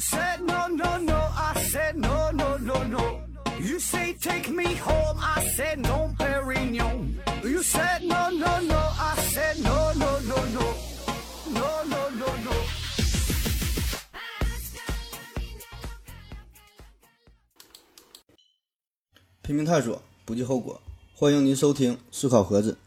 [0.00, 1.16] said no, no, no.
[1.36, 3.20] I said no, no, no, no.
[3.60, 5.18] You say take me home.
[5.20, 7.14] I said no, Perignon.
[7.44, 8.78] You said no, no, no.
[8.78, 10.74] I said no, no, no, no.
[11.52, 12.52] No, no, no, no.
[19.42, 20.80] 拼命探索，不计后果。
[21.14, 22.78] 欢迎您收听思考盒子。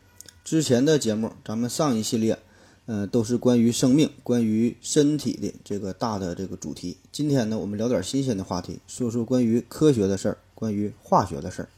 [0.43, 2.39] 之前的节目，咱们上一系列，
[2.85, 6.97] 呃，都是关于生命、关于身体的这个大的这个主题。
[7.13, 11.69] 今天呢，我们聊点新鲜的话题，说说关于科学的事儿，关于化学的事儿。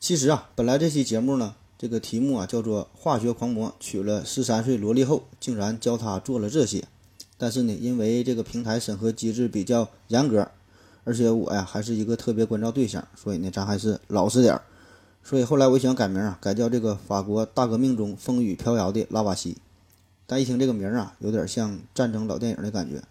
[0.00, 6.82] 其实啊，本来这期节目呢，这个题目啊叫做“化学狂魔娶了十三岁萝莉后，竟然教他做了这些”。
[7.38, 10.50] 但是呢，因为这个平台审核机制比较严格，
[11.04, 14.62] 而且我呀还是一个特别关照对象，所以呢，咱还是老实点儿。
[15.22, 19.56] 所以后来我想改名啊，改叫这个法国大革命中风雨飘摇的拉瓦锡。
[20.30, 23.02] 但一听这个名儿啊，有点像战争老电影的感觉。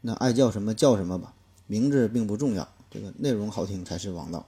[0.00, 1.32] 那爱叫什么叫什么吧，
[1.68, 4.44] 名字并不重要，这个内容好听才是王道。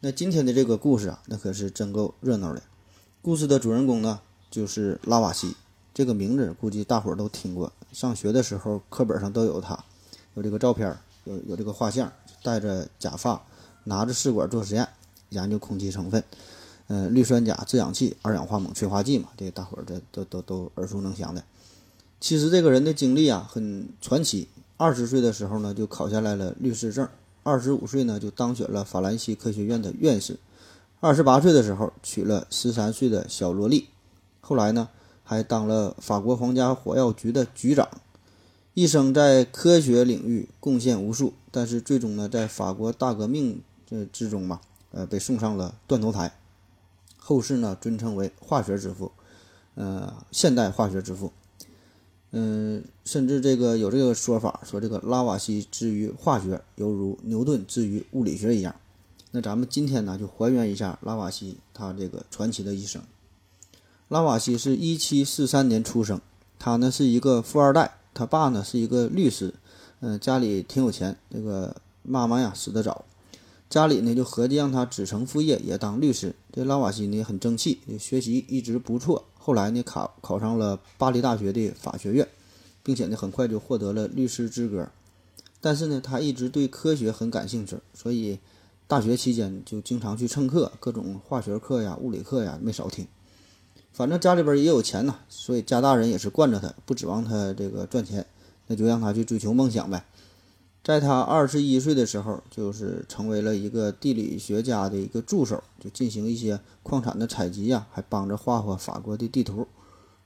[0.00, 2.60] 那今天的这个故事啊，那可是真够热闹的。
[3.22, 4.20] 故事的主人公呢，
[4.50, 5.54] 就是拉瓦锡。
[5.94, 9.84] 这个名字估计大伙儿都听过，上学的时候课本上都有他，
[10.34, 13.40] 有这个照片，有有这个画像，戴着假发，
[13.84, 14.88] 拿着试管做实验，
[15.28, 16.24] 研究空气成分，
[16.90, 21.44] 呃，氯酸钾制氧气、二氧化锰催化剂嘛，这个大伙儿这都都都耳熟能详的。
[22.18, 27.08] 其实这个人的经历啊很传奇，二十岁的时候呢就考下来了律师证，
[27.44, 30.36] 二十五岁呢就当选了法兰西科学院的院士，
[30.98, 33.86] 二十八岁的时候娶了十三岁的小萝莉，
[34.40, 34.88] 后来呢。
[35.22, 37.88] 还当了法国皇家火药局的局长，
[38.74, 46.32] 一生在科学领域贡献无数，但是最终呢，在法国大革命这之中嘛，呃，被送上了断头台，
[47.30, 49.12] 后世呢尊称为化学之父，
[49.76, 51.32] 呃，现代化学之父，
[52.32, 58.74] 嗯，甚至这个有这个说法，说这个拉瓦锡之于化学，犹如牛顿之于物理学一样。
[59.30, 63.00] 那咱们今天呢，就还原一下拉瓦锡他这个传奇的一生。
[64.08, 66.20] 拉瓦锡是一七四三年出生，
[66.58, 69.54] 他呢是一个富二代，他爸呢是一个律师，
[70.00, 71.16] 嗯，家里挺有钱。
[71.30, 73.04] 这个妈妈呀死得早，
[73.70, 76.34] 家里呢就合计让他子承父业，也当律师。
[76.52, 79.24] 这拉瓦锡呢很争气，学习一直不错。
[79.38, 82.26] 后来呢考考上了巴黎大学的法学院，
[82.82, 84.88] 并且呢很快就获得了律师资格。
[85.60, 88.40] 但是呢他一直对科学很感兴趣，所以
[88.88, 93.06] 大学期间就经常去蹭课，各种化学课呀、物理课呀没少听。
[93.92, 98.26] 反正家里边也有钱呐，所以家大人也是惯着他，不指望他这个赚钱，
[98.66, 100.04] 那就让他去追求梦想呗。
[100.82, 109.68] 在他二十一岁的时候，就是成为了一个地理学家的一个助手，就进行一些矿产的采集呀，还帮着画画法国的地图。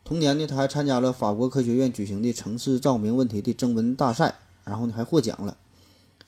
[0.05, 5.57] 同年呢，他还参加了法国科学院举行的城市照明问题的征文大赛，然后呢还获奖了。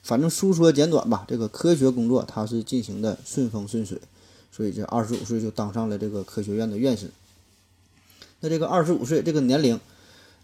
[0.03, 4.01] 反正书说简短吧，这个科学工作他是进行的顺风顺水，
[4.51, 7.11] 所以这二十五岁就当上了这个科学院的院士。
[8.41, 9.79] 那这个二十五岁这个年龄，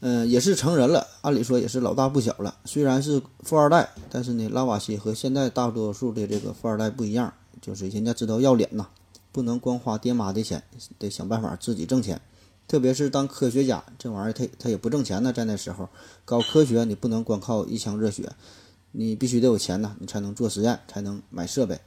[0.04, 2.56] 嗯，也是成人了，按理说也是老大不小了。
[2.64, 8.88] 虽然是富二代，但是呢，拉瓦锡和现在大多数的这个富二代不一样，就是人家知道要脸呐，
[9.30, 10.60] 不能光花爹妈的钱，
[10.98, 12.20] 得想办法自己挣钱。
[12.66, 15.88] 特别是当科学家这玩意儿，他他也不挣钱呢，在那时候
[16.24, 18.28] 搞科学，你不能光靠一腔热血，
[18.90, 21.80] 你必须得有钱呐，你才能做实验，才能买设备。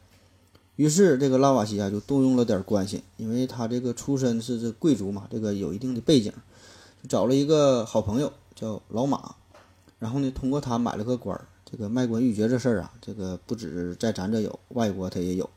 [0.78, 6.32] 于是，这个拉瓦锡啊就动用了点关系，因为他这个出身是这贵族嘛，这个有一定的背景，
[7.06, 9.36] 找了一个好朋友叫老马，
[10.00, 11.46] 然后呢，通过他买了个官儿。
[11.70, 15.50] 这个卖官鬻爵这事儿啊，这个不止在咱这有，外国他也有。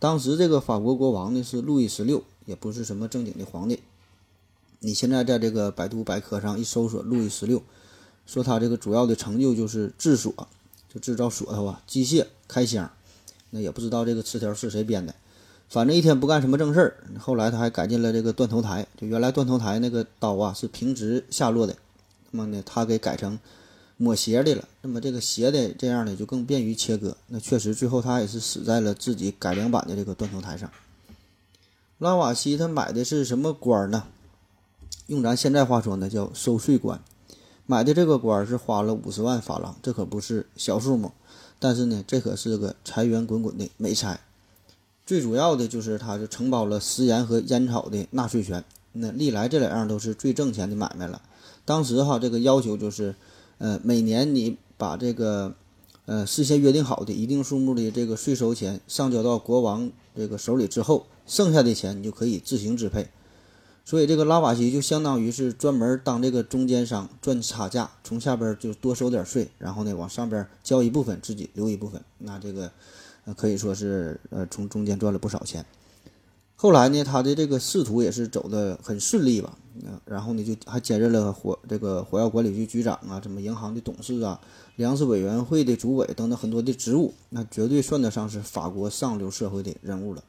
[0.00, 3.80] 当时这个法国国王呢是路易十六，也不是什么正经的皇帝。
[4.80, 7.62] 你现在在这个百度百科上一搜索路易十六，
[8.26, 10.34] 说他这个主要的成就就是制锁，
[10.92, 12.90] 就制造锁头啊，机械开箱。
[13.50, 15.14] 那也不知道这个词条是谁编的，
[15.72, 16.96] 反正一天不干什么正事儿。
[17.18, 21.74] 后来他还改进了这个断头台，就原来断头台那个刀啊是平直下落的，
[22.30, 23.38] 那么呢他给改成
[23.96, 24.68] 抹斜的了。
[24.82, 27.16] 那么这个斜的这样呢就更便于切割。
[27.28, 30.70] 那确实最后他也是死在了自己改良版的这个断头台上。
[31.96, 34.04] 拉瓦锡他买的是什么官呢？
[35.06, 37.00] 用咱现在话说呢叫收税官。
[37.64, 41.12] 买的这个官是花了五十万法郎，这可不是小数目。
[41.58, 44.20] 但是呢，这可是个财源滚滚的美差。
[45.04, 48.64] 最主要的就是它就承包了食盐和烟草的纳税权。
[48.92, 51.22] 那历来这两样都是最挣钱的买卖了。
[51.64, 53.14] 当时哈，这个要求就是，
[53.58, 55.54] 呃，每年你把这个，
[56.04, 63.08] 呃，事先约定好的一定数目的这个税收钱上交到国王这个手里之后，剩下的钱你就可以自行支配。
[63.84, 72.00] 所以这个拉瓦锡就相当于是专门当这个中间商赚差价，从下边就多收点税，然后呢往上边交一部分，自己留一部分。
[72.18, 72.70] 那这个
[73.24, 75.64] 呃可以说是呃从中间赚了不少钱。
[76.54, 79.58] 后来呢，他的这个仕途也是走得很顺利吧，
[80.04, 84.40] 然后呢就还兼任了火这个火药管理局局长啊，什么银行的董事啊，
[84.76, 90.22] 粮食委员会的主委等等很多的职务，那绝对算得上是法国上流社会的人物了。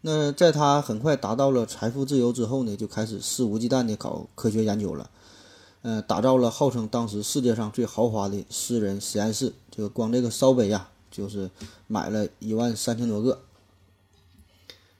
[0.00, 5.10] 那在他很快达到了财富自由之后呢，就开始肆无忌惮地搞科学研究了，
[5.82, 10.88] 呃，打造了号称当时世界上最豪华的私人实验室，这个光这个烧杯呀，
[11.18, 11.50] 就是
[11.88, 13.40] 买了一万三千多个。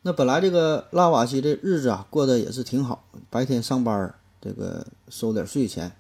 [0.03, 5.93] 那本来这个拉瓦锡的日子啊，过得也是挺好，白天上班，这个收点税钱，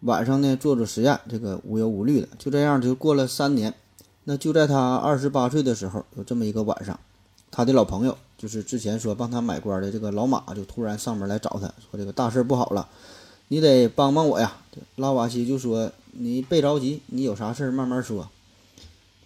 [0.00, 3.74] 晚上呢做做实验，这个无忧无虑的，就这样就过了三年。
[4.24, 6.98] 那就在他二十八岁的时候，有这么一个晚上，
[7.50, 12.88] 他的老朋友，就是之前说帮他买官的这个老马，就突然上门来找他说：“这个大事不好了，
[13.48, 14.58] 你得帮帮我呀。”
[14.96, 18.28] 拉瓦锡就说：“你别着急，你有啥事儿慢慢说。”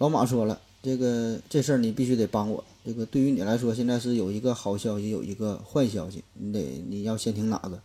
[0.02, 7.80] 老马说了：“这个这事儿你必须得帮我。”这个对于你来说，现在是有一个好消息，有一个坏消息，你得你要先听哪个？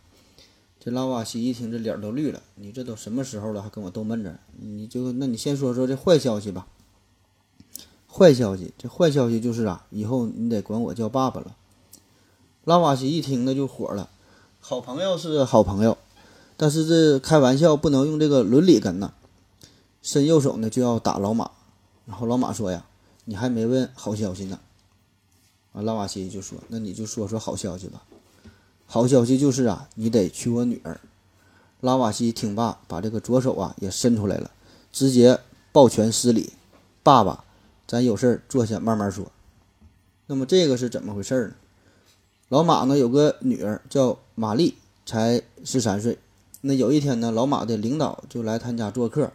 [0.80, 2.42] 这拉瓦锡一听，这脸都绿了。
[2.56, 4.36] 你这都什么时候了，还跟我逗闷子？
[4.60, 6.66] 你就那你先说说这坏消息吧。
[8.08, 11.54] 坏消息，这坏消息就是啊，以后你得管我叫爸爸了。
[12.64, 14.10] 拉瓦锡一听，那就火了。
[14.58, 15.96] 好朋友是好朋友，
[16.56, 19.12] 但是这开玩笑不能用这个伦理根呐。
[20.02, 21.52] 伸右手呢就要打老马，
[22.08, 22.86] 然后老马说呀
[23.26, 24.58] ：“你还没问好消息呢。”
[25.74, 28.02] 啊，拉瓦锡就说：“那你就说说好消息吧。
[28.86, 30.98] 好消息就是啊，你得娶我女儿。”
[31.80, 34.50] 拉瓦锡听罢，把这个左手啊也伸出来了，
[34.90, 35.38] 直接
[35.70, 36.54] 抱拳施礼
[37.04, 37.44] ：“爸爸，
[37.86, 39.30] 咱有事儿坐下慢慢说。”
[40.26, 41.54] 那么这个是怎么回事呢？
[42.48, 46.18] 老马呢有个女儿叫玛丽，才十三岁。
[46.62, 49.32] 那有一天呢，老马的领导就来他家做客，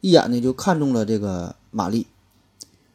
[0.00, 2.06] 一眼呢就看中了这个玛丽。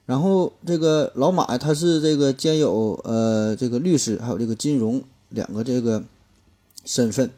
[0.06, 6.04] 然后这个老马他是这个兼有呃这个律师还有这个金融两个这个
[6.84, 7.30] 身份，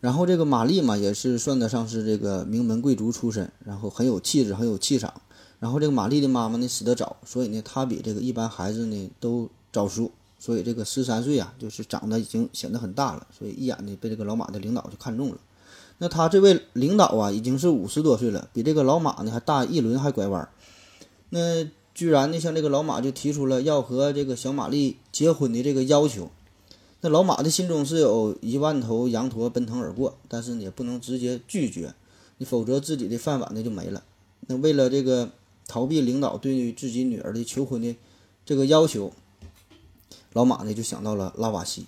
[0.00, 5.14] 然后这个玛丽嘛也是算得上是这个名门贵族出身，然后很有气质很有气场。
[5.60, 15.38] 然后这个玛丽的妈妈呢死得早，所以呢她比这个一般孩子呢都早熟，所以这个十三岁啊就是长得已经显得很大了，所以一眼呢被这个老马的领导就看中了。
[15.98, 20.46] 那他这位领导啊已经是五十多岁了，比这个老马呢还大一轮还拐弯。
[21.34, 21.68] 那。
[21.96, 26.28] 居然呢，像这个老马就提出了要和这个小玛丽结婚的这个要求。
[27.02, 31.94] 那老马的心中是有一万头羊驼奔腾而过，但是你也不能直接拒绝，
[32.38, 34.02] 你否则自己的饭碗呢就没了。
[34.48, 35.30] 那为了这个
[35.68, 37.94] 逃避领导对于自己女儿的求婚的
[38.44, 39.12] 这个要求，
[40.32, 41.86] 老马呢就想到了拉瓦锡。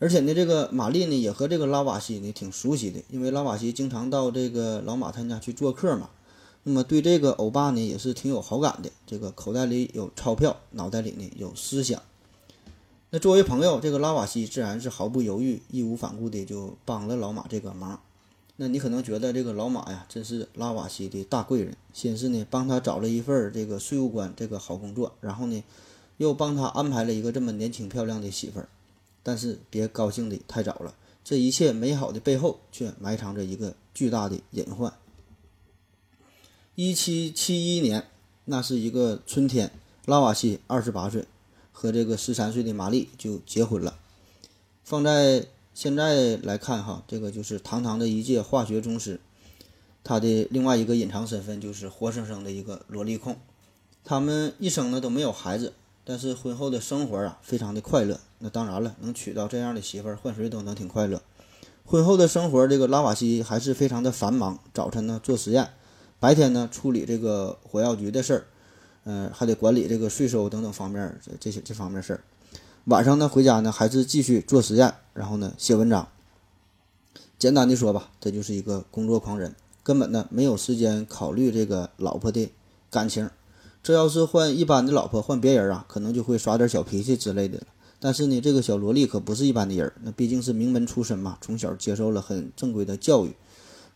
[0.00, 6.10] 而且呢，这个玛丽呢也和这个拉瓦锡呢挺熟悉的，因为拉瓦锡经常到这个老马他家去做客嘛。
[6.68, 12.02] 那么对这个欧巴呢也是挺有好感的，这个口袋里有钞票，脑袋里呢有思想。
[13.08, 17.98] 那作为朋友，这个拉瓦锡自然是毫不犹豫、义无反顾的就帮了老马这个忙。
[18.56, 25.64] 那你可能觉得这个老马呀，真是拉瓦锡的大贵人，先是呢帮他找了一份这个税务官这个好工作，然后呢
[26.18, 28.68] 又帮他安排了一个这么年轻漂亮的媳妇儿。
[29.22, 30.94] 但是别高兴的太早了，
[31.24, 34.92] 这一切美好的背后却埋藏着一个巨大的隐患。
[36.80, 38.04] 一七七一年，
[38.44, 39.72] 那是一个春天，
[40.04, 41.24] 拉瓦锡二十八岁，
[41.72, 43.98] 和这个十三岁的玛丽就结婚了。
[44.84, 45.44] 放在
[45.74, 49.18] 现在来看，哈，这个就是堂堂的一届化学宗师。
[50.04, 53.36] 他的另外一个隐藏身份就是活生生的一个萝莉控。
[54.04, 55.72] 他们一生呢都没有孩子，
[56.04, 58.20] 但是婚后的生活啊非常的快乐。
[58.38, 61.20] 那当然了，能娶到这样的媳妇儿，换谁都能挺快乐。
[61.84, 64.60] 婚后的生活，这个拉瓦锡还是非常的繁忙。
[64.72, 65.70] 早晨呢做实验。
[66.20, 68.44] 白天呢，处理这个火药局的事儿，
[69.04, 72.20] 嗯，还得管理这个税收等等方面这这些这方面事儿。
[72.86, 76.08] 晚上呢，回家呢，还是继续做实验，然后呢，写文章。
[77.38, 82.50] 简单的说吧，这就是一个工作狂人，根本呢没有时间考虑这个老婆的
[82.90, 83.30] 感情。
[83.80, 87.66] 这要是换一般的老婆，换别人啊，可能就会耍点小脾气之类的了。
[88.00, 93.36] 但是呢，这个小萝莉可不是一般的人，那毕竟是名门出身嘛，从小接受了很正规的教育，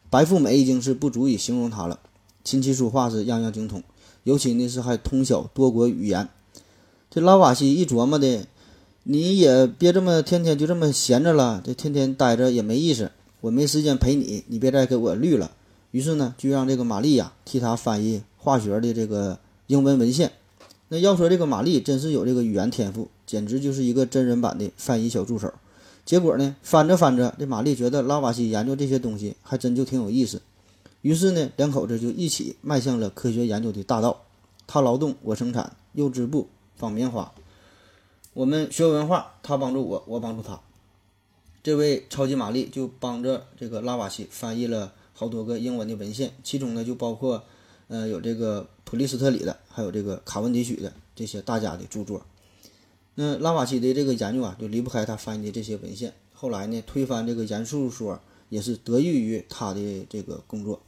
[0.08, 1.98] 白富美已经是不足以形容她了。
[2.44, 3.82] 琴棋书画是样样精通，
[4.24, 6.28] 尤其呢是还通晓多国语言。
[7.10, 8.46] 这拉瓦锡一琢磨的，
[9.04, 13.10] 你也别这么天天就这么闲着了，这天天待着也没意思。
[13.40, 15.50] 我没时间陪你，你别再给我绿了。
[15.90, 20.32] 于是呢，就让这个玛丽呀替他翻译化学的这个英文文献。
[20.88, 25.52] 那要说这个玛丽真是有这个语言天赋，简直就是一个真人版的翻译小助手。
[26.04, 30.40] 结果呢，翻着翻着，这玛丽觉得拉瓦锡研究这些东西还真就挺有意思。
[31.02, 34.22] 于是呢，两口子就一起迈向了科学研究的大道。
[34.66, 37.32] 他劳动，我生产；又织布，纺棉花。
[38.32, 40.60] 我们学文化，他帮助我，我帮助他。
[41.62, 47.42] 这位超级玛丽就帮着这个拉瓦锡翻译了好多个英文的文献，其中呢就包括，
[47.88, 52.24] 呃，有这个普利斯特里的，还有这个卡文迪许的这些大家的著作。
[53.16, 56.14] 那拉瓦锡的这个研究啊，就离不开他翻译的这些文献。
[56.32, 58.18] 后来呢，推翻这个严数说
[58.48, 60.80] 也是得益于他的这个工作。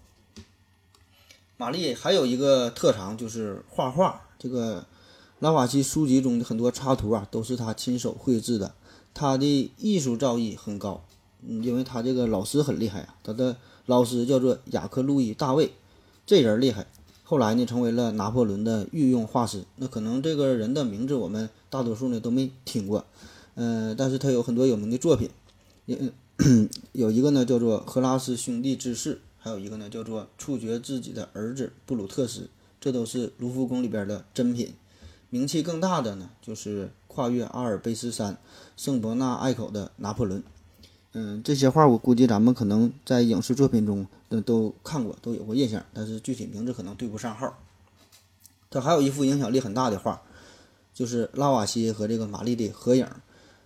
[1.56, 4.23] 玛丽还有一个特长就是画画。
[4.38, 4.84] 这个
[5.38, 8.75] 拉瓦锡书籍中的很多插图啊，都是他亲手绘制的。
[9.12, 11.04] 他的艺术造诣很高，
[11.46, 13.14] 嗯，因为他这个老师很厉害啊。
[13.23, 13.56] 他的
[13.87, 15.73] 老师叫做雅克·路易·大卫，
[16.26, 16.87] 这人厉害。
[17.23, 19.64] 后来呢，成为了拿破仑的御用画师。
[19.76, 23.04] 那可能这个人的名字我们大多数呢都没听过，
[23.54, 25.30] 嗯，但是他有很多有名的作品，
[25.87, 25.96] 有
[26.92, 29.14] 有一个呢叫做《荷拉斯兄弟之事》，
[29.45, 32.41] 还有一个呢叫做《处决自己的儿子布鲁特斯》，
[32.81, 34.73] 这都是卢浮宫里边的珍品。
[35.29, 38.39] 名气更大的呢，就是跨越阿尔卑斯山、
[38.75, 40.43] 圣伯纳隘口的拿破仑。
[41.13, 47.59] 嗯，这些画我估计咱们可能在影视作品中都都看过，都有过印象，但是具体名字可能对不上号。
[48.71, 50.23] 他还有一幅影响力很大的画，
[50.95, 53.07] 就是拉瓦锡和这个玛丽的合影。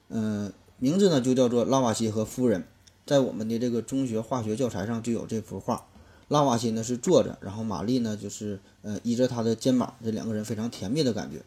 [0.08, 2.62] 嗯，名字呢就叫做《拉瓦锡和夫人》。
[3.08, 5.86] 在我们的这个中学化学教材上就有这幅画。
[6.28, 11.42] 拉瓦锡呢是坐着，然后玛丽呢就是呃依着他的肩膀，这两个人非常甜蜜的感觉。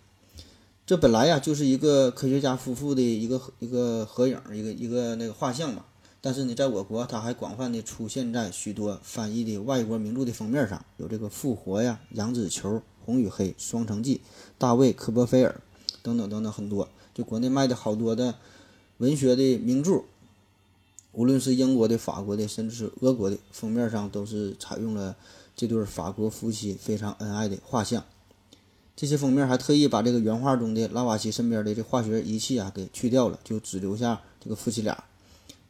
[0.88, 5.86] 这本来呀就是一个科学家夫妇的一个一个合影，一个一个那个画像嘛。
[6.20, 12.70] 但是呢，在我国，它还广泛的出现在许多翻译的外国名著的封面上，有这个《复活》呀、《羊脂球》、
[13.06, 14.16] 《红与黑》、《双城记》、
[14.58, 15.62] 《大卫·科波菲尔》
[16.02, 16.90] 等等等等很多。
[17.14, 18.36] 就国内卖的好多的
[18.98, 20.04] 文学的名著，
[21.14, 25.16] 无论是英国的、法国的，甚至是俄国的，封面上都是采用了
[25.56, 28.04] 这对法国夫妻非常恩爱的画像。
[28.96, 35.04] 这些封面还特意把这个原画中的拉瓦锡身边的这化学仪器啊给去掉了，就只留下这个夫妻俩。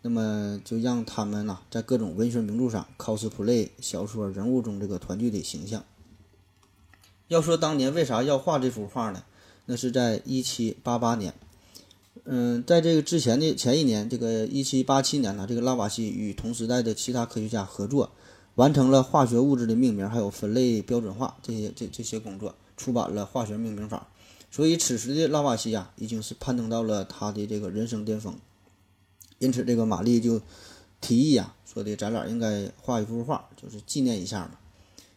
[0.03, 5.83] 那么就让他们呐，在各种文学名著上 cosplay 小说人物中这个团聚的形象。
[7.27, 9.23] 要说当年为啥要画这幅画呢？
[9.67, 11.33] 那是在一七八八年。
[12.23, 18.11] 嗯，在这个之前的前一年，这个一七八七年呢，这个拉瓦锡与同时代的其他科学家合作，
[18.55, 24.07] 完成了化学物质的命名还有分类标准化这些这这些工作，出版了化学命名法。
[24.51, 28.35] 所以此时的拉瓦锡呀，已经是攀登到了他的这个人生巅峰。
[29.39, 30.39] 因此，这个玛丽就
[30.99, 34.51] 提议呀，说的咱俩应该画一幅画，就是纪念一下嘛。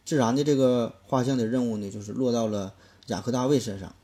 [0.06, 2.72] 自然的，这个画像的任务呢，就是落到了
[3.08, 3.94] 雅克大卫身上。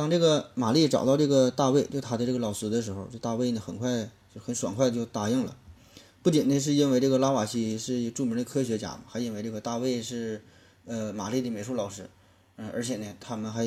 [0.00, 5.54] 当这个玛丽找到这个大卫，就他的这个老师的时候，这大卫呢，很快就很爽快就答应了。
[6.22, 10.40] 不仅呢是因为这个拉瓦锡是著名的科学家嘛，还因为这个大卫是
[10.86, 12.08] 呃玛丽的美术老师，
[12.56, 13.62] 嗯，而且呢，他们还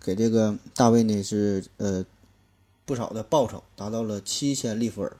[0.00, 2.04] 给这个大卫呢是呃。
[2.86, 5.16] 不少的报酬达到了七千利弗尔，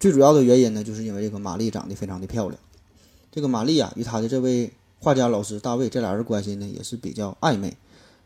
[0.00, 2.58] 最主要的原因呢，就是因为这个玛丽长得非常的漂亮。
[3.30, 7.76] 这个玛丽啊，与她的这位画家老师大卫这俩人关系呢，也是比较暧昧。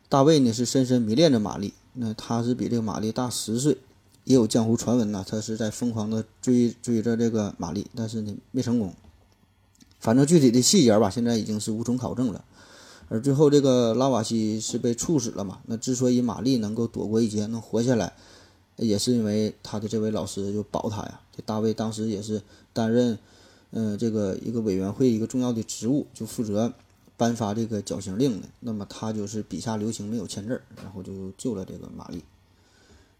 [0.08, 3.76] 大卫呢是深深迷恋着玛丽，那他是比这个玛丽大十岁，
[4.24, 8.94] 也有江湖传闻呢，他是在疯狂的追追着这个玛丽，但是呢没成功。
[10.00, 12.44] 反正具体的细节吧，现在已经是无从考证了。
[13.08, 15.60] 而最后这个拉瓦锡是被处死了嘛？
[15.66, 18.12] 那之所以玛丽能够躲过一劫，能活下来。
[18.76, 21.20] 也是因为他的这位老师就保他呀。
[21.34, 22.40] 这大卫当时也是
[22.72, 23.18] 担任，
[23.72, 26.72] 嗯，这个一个委员会一个重要的职务，就负责
[27.18, 28.48] 颁发这个绞刑令的。
[28.60, 32.25] 那么他就是笔下留情，没有签字，然后就救了这个玛丽。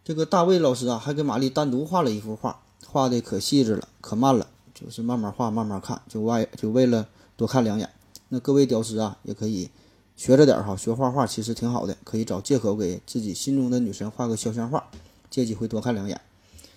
[0.03, 7.91] 这个大卫老师啊，还给玛丽单独画了一幅画，画的可细致了，可慢了，就是慢慢画，慢慢看，就为就为了多看两眼。
[8.31, 9.69] 那各位屌丝啊，也可以
[10.17, 14.89] 学着点哈，学画画其实挺好的，可以找借口给自己心中的女神画个肖像画。
[15.31, 16.19] 借机会多看两眼，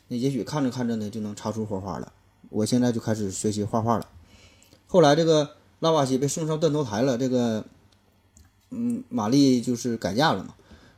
[0.10, 2.12] 那也许看着看着呢就能擦出火花了。
[2.50, 4.06] 我现在就开始学习画画了。
[4.88, 5.51] 后来这个
[5.82, 7.66] 拉瓦锡被送上断头台了，这个
[8.70, 10.54] 嗯，玛丽就是改嫁了嘛，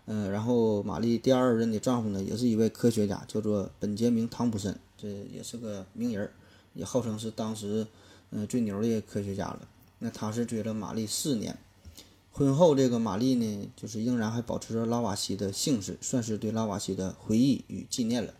[0.08, 6.30] 嗯，然后玛丽第二任的丈夫呢也是一位科学家，叫做本杰明·汤普森，这也是个名人，
[6.74, 7.88] 也号称是当时
[8.32, 9.62] 嗯最牛的科学家了。
[10.00, 11.58] 那他是追了玛丽四年。
[12.34, 18.34] 婚后，这个玛丽呢，就是仍然还保持着拉瓦锡的姓氏，算是对拉瓦锡的回忆与纪念了。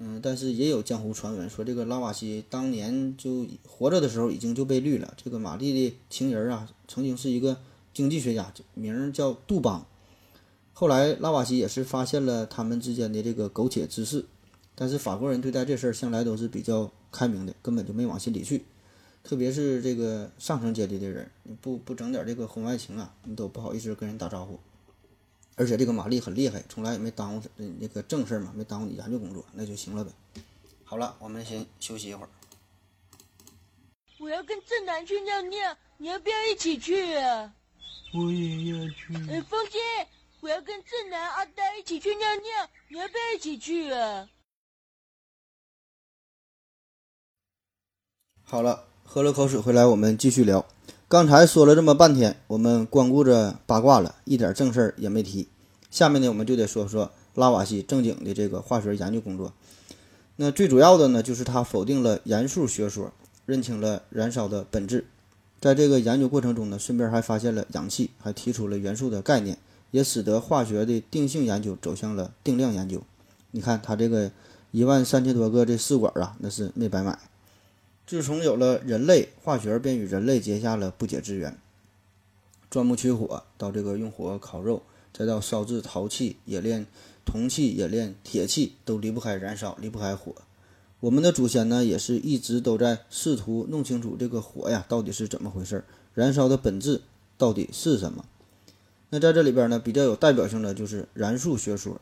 [0.00, 5.12] 嗯，但是也有江湖传闻说，这个拉瓦锡当年就活着的时候已经就被绿了。
[5.16, 7.56] 这个玛丽的情人啊，曾经是一个
[7.92, 9.84] 经济学家，名叫杜邦。
[10.72, 14.24] 后来拉瓦锡也是发现了他们之间的这个苟且之事，
[14.76, 18.64] 但是法国人对待这事儿向来都是比较开明的，根本就没往心里去。
[19.24, 24.60] 特别是这个上层阶级的人，你不不整点这个婚外情啊，你都不好意思跟人打招呼。
[25.58, 30.12] 而且这个玛丽很厉害，从来也没耽误那个正事儿嘛，没耽误你研究工作，那就行了呗。
[30.84, 32.30] 好了，我们先休息一会儿。
[34.18, 37.52] 我要跟正南去尿尿，你要不要一起去啊？
[38.14, 39.12] 我也要去。
[39.28, 39.78] 呃，风姐，
[40.40, 44.28] 我要跟正南、阿呆一起去尿尿，你要不要一起去啊？
[48.44, 50.66] 好了，喝了口水回来，我们继续聊。
[51.10, 55.48] 刚才说了这么半天，我们光顾着八卦了，一点正事儿也没提。
[55.90, 59.54] 下面呢，我们就得说说拉瓦锡正经的这个化学研究工作。
[60.36, 63.10] 那最主要的呢，就是他否定了燃素学说，
[63.46, 65.06] 认清了燃烧的本质。
[65.62, 69.56] 在这个研究过程中呢，顺便还发现了氧气，还提出了元素的概念，
[69.90, 73.02] 也使得化学的定性研究走向了定量研究。
[73.52, 74.30] 你看他这个
[74.72, 77.18] 一万三千多个这试管啊，那是没白买。
[78.08, 81.58] 自从有了人类，化学便与人类结下了不解之缘。
[82.70, 84.80] 钻木取火，到这个用火烤肉，
[85.12, 86.86] 再到烧制陶器、冶炼
[87.26, 90.34] 铜器、冶炼铁器，都离不开燃烧，离不开火。
[91.00, 95.84] 我们的祖先呢，也是一直都在试图弄清楚这个火呀到底是怎么回事，
[96.14, 97.02] 燃烧的本质
[97.36, 98.24] 到底是什么。
[99.10, 102.00] 那在这里边呢，比较有代表性的就是燃素学说，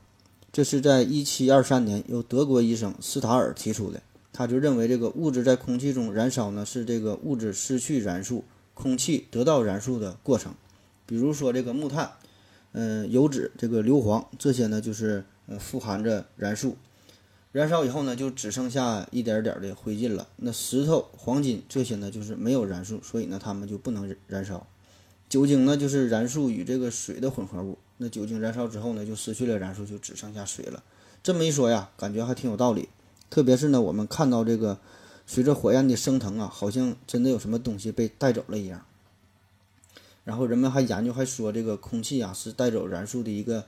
[0.53, 4.01] 这是在一七二三年由德国医生斯塔尔提出的。
[4.37, 10.53] 他就认为这个物质在空气中燃烧呢，是这个物质失去燃素，空气得到燃素的过程。
[11.07, 12.13] 比如说这个木炭、
[12.73, 16.77] 嗯油脂、这个硫磺这些呢，就是呃富含着燃素。
[17.53, 20.29] 燃烧以后呢，就只剩下一点点的灰烬了。
[20.37, 24.67] 那石头、黄金这些呢，就是没有燃素，所以呢，它们就不能燃烧。
[25.31, 27.79] 酒精呢，就是燃素与这个水的混合物。
[27.97, 30.85] 那酒精燃烧之后呢，就失去了燃素，就只剩下水了。
[31.23, 32.91] 这么一说呀，感觉还挺有道理。
[33.29, 34.79] 特别是呢，我们看到这个
[35.27, 38.85] 随着火焰的升腾啊，好像真的有什么东西被带走了一样。
[40.25, 43.65] 然后人们还研究还说，这个空气啊是带走燃素的一个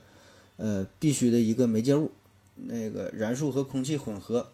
[0.57, 2.11] 呃必须的一个媒介物。
[2.61, 4.49] 那个燃素和空气混合，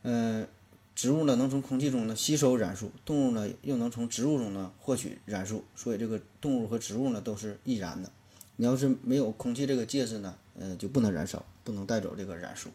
[0.00, 0.48] 嗯，
[0.94, 8.10] 植物呢能从空气中呢吸收燃素，动物呢又能从植物中呢获取燃素，所以这个动物和植物呢都是易燃的。
[8.56, 12.70] 你要是没有空气这个介质呢，呃，就不能燃烧，不能带走这个燃素。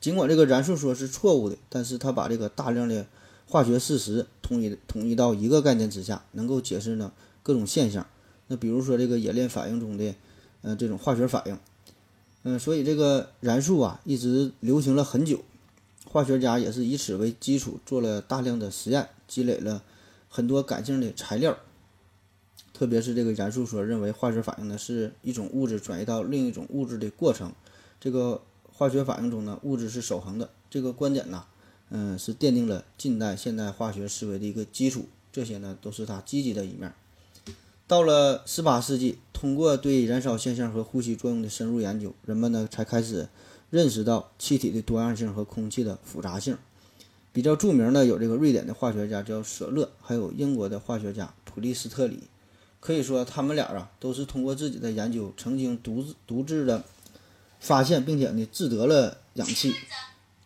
[0.00, 3.04] 尽管这个燃素说是错误的，但是他把这个大量的
[3.46, 8.06] 化学事实统一统一到一个概念之下，能够解释呢各种现象。
[8.46, 10.14] 那比如说这个冶炼反应中的，
[10.62, 11.58] 呃，这种化学反应，
[12.44, 15.40] 嗯，所以这个燃素啊一直流行了很久。
[16.06, 19.82] 化学家也是以此为基础做了大量的实验，积累了
[20.28, 21.58] 很多感性的材料。
[22.72, 27.52] 特别是这个燃素说认为化学反应呢是一种物质转移到另一种物质的过程，
[28.00, 28.40] 这个。
[28.78, 30.48] 化学反应中呢，物质是守恒的。
[30.70, 31.44] 这个观点呢，
[31.90, 35.06] 嗯，是奠定了近代现代化学思维的一个基础。
[35.32, 36.94] 这些呢，都是它积极的一面。
[37.88, 43.28] 到了十八世纪，通过对燃烧现象和呼吸作用的深入研究，人们呢才开始
[43.68, 46.56] 认识到气体的多样性和空气的复杂性。
[47.32, 52.22] 比较著名的有这个瑞典的化学家叫舍勒，还有英国的化学家普利斯特里。
[52.78, 56.84] 可以说，他们俩啊，都是通过自己的研究，曾经独自独自的。
[57.60, 59.74] 发现并且呢制得了氧气，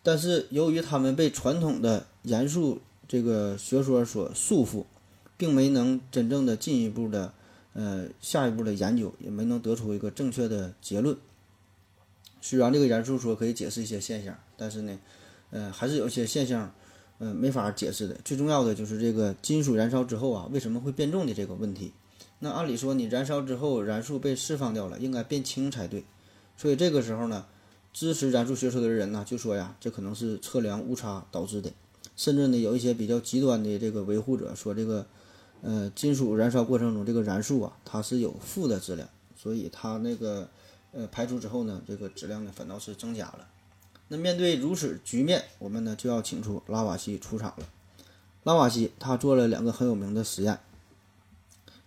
[0.01, 4.85] 但是由于他们被传统的严肃这个学说所束缚，
[5.37, 7.33] 并没能真正的进一步的
[7.73, 11.15] 呃下一步的研究，也没能得出一个正确的结论。
[12.41, 14.99] 虽然这个严肃说可以解释一些现象，但是呢，
[15.51, 16.73] 呃还是有一些现象
[17.19, 18.15] 呃没法解释的。
[18.25, 21.93] 最重要的就是这个金属燃烧之后啊为什么会变重的这个问题。
[22.39, 26.03] 那按理说你燃烧之后燃素被释放掉了，应该变轻才对。
[26.55, 27.45] 所以这个时候呢，
[27.91, 31.71] 支持燃素学说的人呢，就说呀，这可能是测量误差导致的。
[32.15, 35.05] 甚至呢，有一些比较极端的这个维护者说，这个
[35.61, 40.47] 呃，金属燃烧过程中这个燃素啊，它是有负的质量，所以它那个
[40.91, 43.47] 呃排出之后呢，这个质量呢反倒是增加了。
[44.09, 47.67] 那面对如此局面，我们呢就要请出拉瓦锡出场了。
[48.43, 50.59] 拉瓦锡他做了两个很有名的实验，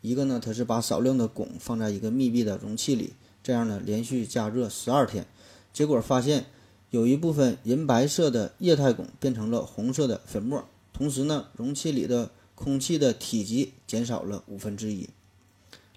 [0.00, 3.12] 一个呢，他是把少量的汞放在一个密闭的容器里。
[3.46, 5.24] 这样呢，连续加热十二天，
[5.72, 6.46] 结果发现
[6.90, 15.08] 有一部分银白色的液态汞变成了红色的粉末，同时呢，容器里的空气的体积减少了五分之一。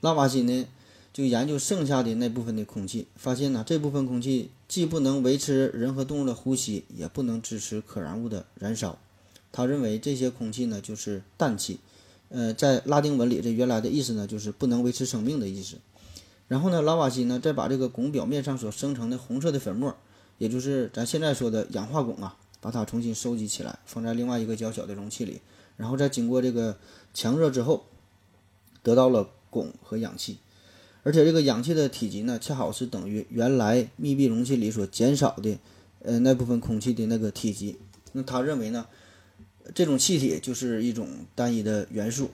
[0.01, 0.67] 拉瓦锡呢，
[1.11, 8.99] 就研究剩下的那部分的空气，发现呢，这部分空气既不能维持人和动物的呼吸，也不能支持可燃物的燃烧。
[9.51, 11.79] 他认为这些空气呢，就是氮气。
[12.29, 15.77] 呃，在拉丁文里，这原来的意思呢，就是不能维持生命的意思。
[16.49, 19.95] 然后呢，拉瓦锡呢，再把这个汞表面上所生成的红色的粉末，
[20.37, 25.39] 也就是咱现在说的氧化汞啊，把它重新收集起来，放在另外一个较小的容器里，
[25.77, 26.75] 然后再经过这个
[27.13, 27.85] 强热之后，
[28.83, 30.39] 得到了汞和氧气。
[31.03, 35.57] 而且这个氧气的体积呢，恰好是等于原来密闭容器里所减少的，
[36.01, 37.77] 呃那部分空气的那个体积。
[38.11, 38.85] 那他认为呢，
[39.75, 42.31] 这种气体就是一种单一的元素。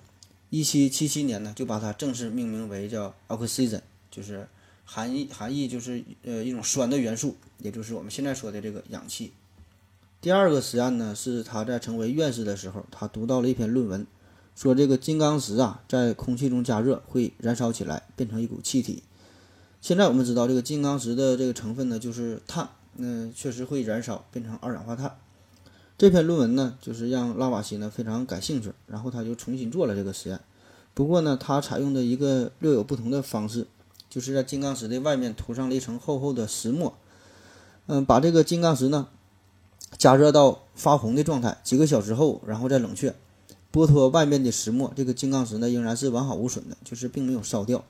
[0.50, 3.82] 一七七七年呢，就把它正式命名为叫 oxygen，
[4.16, 4.48] 就是
[4.86, 9.34] 含义含义就是呃一种酸的元素，也就是我们现在说的这个氧气。
[10.22, 14.08] 第二个实验呢，是他在成为院士的时候，他读到了一篇论文。
[14.56, 19.04] 说这个金刚石啊，在空气中加热会燃烧起来，变成一股气体。
[19.82, 25.18] 现在我们知道，这个金刚石的这个成分呢，就是碳，嗯，确实会燃烧，变成二氧化碳。
[25.98, 30.40] 这篇论文呢，就是让拉瓦锡呢非常感兴趣，然后他就重新做了这个实验。
[30.94, 33.68] 不过呢，他采用的一个略有不同的方式，
[34.16, 36.98] 就是在金刚石的外面涂上了一层厚厚的石墨，
[37.88, 39.10] 嗯，把这个金刚石呢
[39.98, 43.14] 加热到发红的状态，几个小时后，然后再冷却。
[43.74, 47.84] 剥脱外面的石墨，这个金刚石呢仍然是完好无损的，就是并没有烧掉。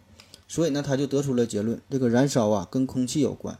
[0.47, 3.59] 所以呢，他就得出了结论：这个燃烧啊跟空气有关。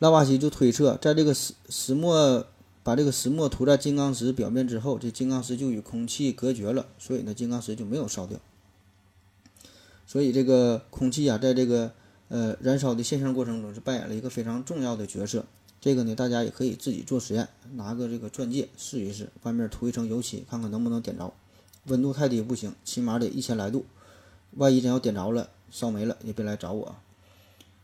[0.00, 2.44] 拉瓦锡就推测，在这个石石墨
[2.82, 8.40] 把这个石墨涂在金刚石表面之后，这金刚石就与空气隔绝了，所以呢，金刚石就没有烧掉。
[10.10, 11.92] 所以这个空气啊，在这个
[12.26, 15.44] 呃燃烧的现象过程中是扮演了一个非常重要的角色。
[15.80, 21.32] 这个呢，大家也可以自己做实验，拿个这个钻戒试一试，外面涂一层油漆，看看能不能点着。
[21.86, 23.86] 温度太低不行，起码得一千来度。
[24.56, 26.96] 万一真要点着了，烧没了，也别来找我。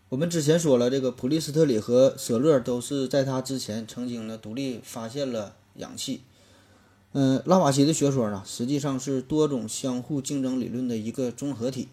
[0.09, 6.23] 我们之前说了，这个普利斯特里和舍勒都是在他之前曾经呢独立发现了氧气。
[7.12, 11.87] 嗯，拉瓦锡的学说呢，实际上是多种相互竞争理论的一个综合体。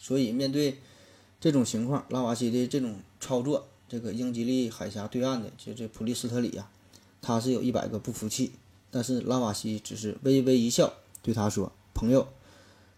[0.00, 0.78] 所以面对
[1.40, 3.68] 这种情况，拉瓦锡的这种操作。
[3.88, 6.66] 这个英吉利海峡对岸的就这普利斯特里呀，
[7.20, 8.52] 他是有一百个不服气，
[8.90, 12.28] 但是拉瓦锡只是微微一笑，对他说：“朋友，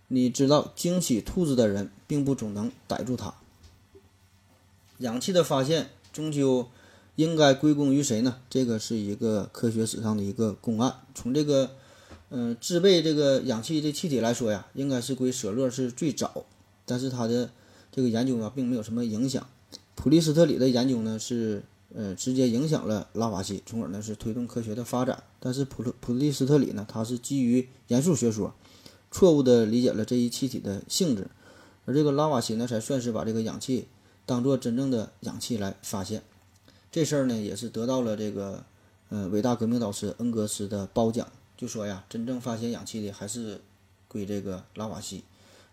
[0.07, 3.35] 你知道惊起兔子的人，并不总能逮住它。
[4.99, 6.69] 氧气的发现终究
[7.17, 8.41] 应该归功于谁呢？
[8.49, 11.01] 这个是一个科学史上的一个公案。
[11.13, 11.73] 从这个
[12.31, 16.47] 嗯制备这个氧气的气体来说呀，应该是归舍勒是最早，
[16.85, 17.51] 但是他的
[17.91, 19.47] 这个研究啊，并没有什么影响。”
[19.95, 21.63] 普利斯特里的研究呢，是
[21.95, 25.23] 呃直接影响了拉瓦锡，从而呢是推动科学的发展。
[25.39, 28.55] 但是普普利斯特里呢，他是基于严肃学说，
[29.11, 31.29] 错误地理解了这一气体的性质，
[31.87, 33.87] 而这个拉瓦锡呢，才算是把这个氧气
[34.27, 36.23] 当做真正的氧气来发现。
[36.91, 38.65] 这事儿呢，也是得到了这个
[39.11, 43.61] 呃伟大革命导师恩格斯的褒奖，就说呀，真正发现氧气的还是
[44.09, 45.23] 归这个拉瓦锡，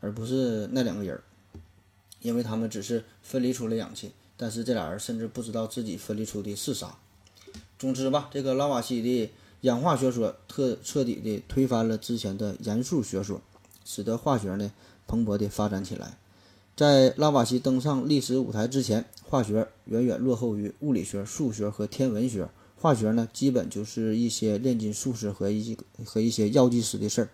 [0.01, 1.23] 而不是那两个人儿。
[2.21, 6.97] 因为他们只是分离出了氧气，但是这俩人甚至不知道自己分离出的是啥。
[7.79, 13.41] 总之吧，这个拉瓦锡的氧化学说特彻底的推翻了之前的严肃学说，
[13.83, 14.71] 使得化学呢
[15.07, 16.15] 蓬勃的发展起来。
[16.75, 22.47] 在拉瓦锡登上历史舞台之前，化学远远落后于物理学、数学和天文学。
[22.77, 27.29] 化学呢，基本就是一些炼金术士和一些和一些药剂师的事儿。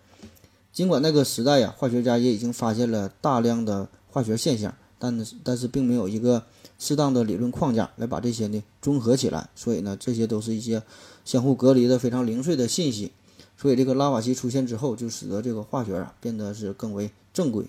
[0.71, 3.88] 尽管那个时代呀，化学家也已经发现了大量的。
[4.10, 6.43] 化学现象，但但是并没有一个
[6.80, 10.82] 适当的理论框架来把这些呢综合起来，所以呢，这些都是一些
[11.23, 13.12] 相互隔离的非常零碎的信息。
[13.56, 17.67] 所以这个拉瓦锡出现之后，就使得这个化学啊变得是更为正规。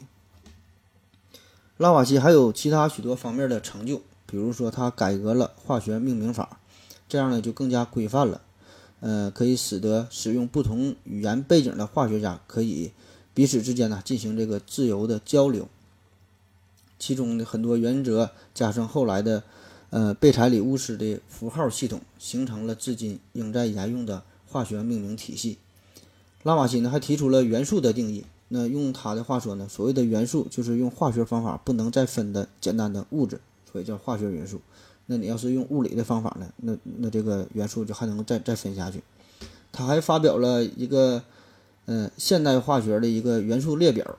[1.77, 6.61] 拉瓦锡还有其他许多方面的成就，比如说他改革了化学命名法，
[7.11, 8.41] 这样呢就更加规范了，
[9.01, 12.91] 呃，可以使得使用不同语言背景的化学家可以
[13.33, 15.69] 彼此之间呢进行这个自由的交流。
[16.99, 19.45] 其中的很多原则，加上后来的，
[19.91, 25.59] 呃，贝采里乌斯的符号系统，形成了至今仍在沿用的化学命名体系。
[26.43, 28.25] 拉瓦锡呢还提出了元素的定义。
[28.49, 34.61] 那用他的话说呢，所谓的元素就是用化学方法不能再分的简单的物质，所以叫化学元素。
[35.11, 39.03] 那你要是用物理的方法呢，那那这个元素就还能再再分下去。
[39.73, 41.23] 他还发表了一个，
[41.87, 44.19] 呃，现代化学的一个元素列表。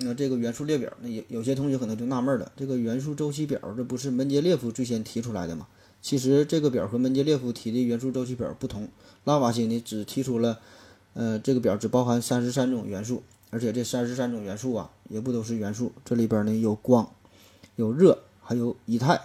[0.00, 5.66] 那这个元素列表，那有有些同学可能就纳闷了，这个元素周期表，这不是门捷列夫最先提出来的吗？
[6.00, 8.88] 其实这个表和门捷列夫提的元素周期表不同，
[9.24, 10.60] 拉瓦锡呢只提出了，
[11.14, 17.10] 呃，这个表只包含三十三种元素，而且这三十三种元素啊，也不都是元素，这里边呢有光，
[17.74, 19.20] 有热，还有以太，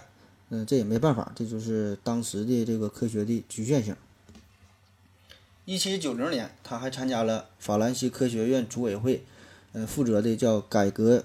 [0.56, 3.96] 嗯，这也没办法，这就是当时的这个科学的局限性。
[5.66, 9.24] 一七九零年，他还参加了法兰西科学院组委会。
[9.72, 11.24] 呃，负责的叫改革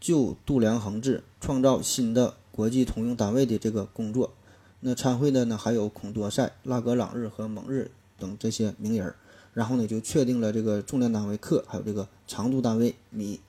[0.00, 4.32] 旧度量衡制，创造新的国际通用单位的这个工作，
[4.80, 9.14] 那参会的呢还有孔多塞、拉格朗日和蒙日等这些名人。
[9.52, 13.40] 然后呢，就确定了这个重量单位克，还有这个长度单位米，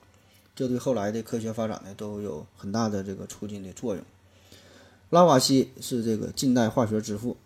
[0.54, 4.04] 这对后来的科学发展呢都有很大的这个促进的作用。
[5.12, 7.36] 拉瓦锡是这个近代化学之父，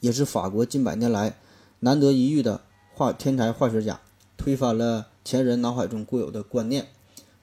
[0.00, 1.38] 也是法国近百年来
[1.80, 2.60] 难得一遇的
[2.92, 4.02] 化天才化学家，
[4.36, 6.88] 推翻了前人脑海中固有的观念。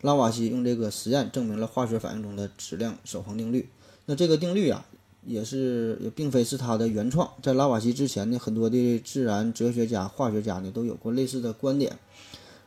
[0.01, 3.67] 拉瓦锡用这个实验证明了化学反应中的质量守恒定律。
[4.05, 4.85] 那这个定律啊。
[5.23, 11.95] 也是也并非是他的原创，在拉瓦锡之前呢，很多的自然哲学家、化学家呢都有过类似的观点。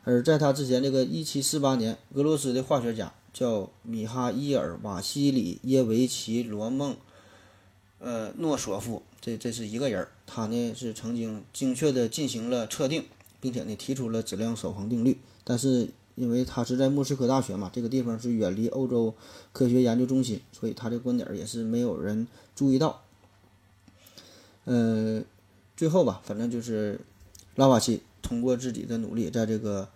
[0.05, 6.95] 而在他之前，这个1748年，俄罗斯的化学家叫米哈伊尔·瓦西里耶维奇·罗孟，
[7.99, 13.03] 呃，诺索夫，这这是一个人儿，他呢是曾经精确的进行了测定，
[13.41, 15.89] 并且呢提出了质量守恒定律，但是。
[16.17, 19.13] 因为他是在莫斯科大学嘛，这个地方是远离欧洲
[19.51, 23.03] 科学研究中心，所以他这观点也是没有人注意到。
[24.63, 25.21] 呃，
[25.75, 27.01] 最后吧，反正就是
[27.55, 29.89] 拉瓦锡通过自己的努力，在这个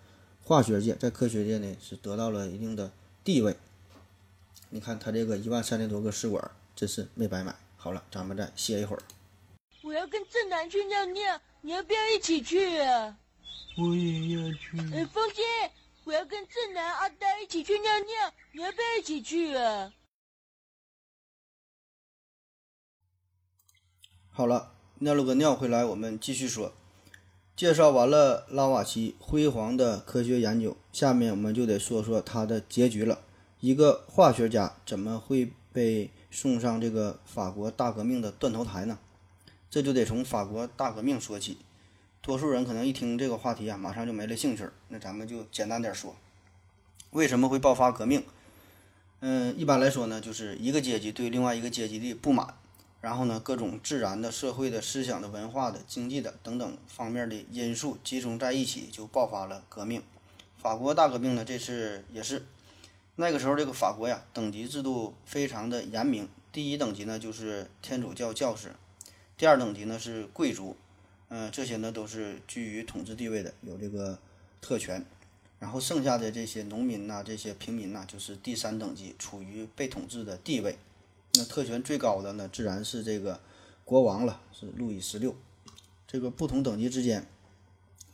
[0.44, 2.92] 化学界、在科学界呢是得到了一定的
[3.24, 3.56] 地位。
[4.68, 7.54] 你看他这个一万三千多个试管，真是没白买。
[7.76, 9.02] 好了，咱们再歇一会儿。
[9.82, 13.16] 我要跟正南去尿尿，你要不要一起去啊？
[13.78, 14.78] 我也要去。
[14.94, 15.42] 哎，风姐。
[16.02, 19.92] 我要跟正南、阿呆一起去尿尿，你要不要一起去啊？
[24.30, 26.72] 好了，尿了个尿回来，我们继续说。
[27.60, 33.18] 介绍完了拉瓦锡辉煌的科学研究，下面我们就得说说他的结局了。
[33.60, 38.98] 一个化学家怎么会被送上这个法国大革命的断头台呢？
[39.70, 41.58] 这就得从法国大革命说起。
[42.22, 44.66] 多数人可能一听这个话题啊，马上就没了兴趣。
[44.88, 46.16] 那咱们就简单点说，
[47.10, 48.24] 为什么会爆发革命？
[49.20, 52.54] 嗯，一般来说呢，就是一个阶级对另外一个阶级的不满，
[53.00, 60.02] 然后呢，各种自然的、社会的、思想的、文化的、经济的等等方面的因素集中在一起，就爆发了革命。
[60.58, 62.44] 法国大革命呢，这次也是
[63.16, 66.28] 那个时候，这个法国呀，等级制度非常的严明。
[66.52, 68.70] 第一等级呢，就是天主教教士；
[69.38, 70.76] 第二等级呢，是贵族。
[71.28, 74.18] 嗯，这些呢都是居于统治地位的，有这个
[74.60, 75.02] 特权。
[75.58, 80.76] 然后剩下的这些农民呐，这些平民呐，就是第三等级，处于被统治的地位。
[81.34, 83.40] 那特权最高的呢，自然是这个
[83.84, 85.34] 国王了，是路易十六。
[86.06, 87.26] 这个不同等级之间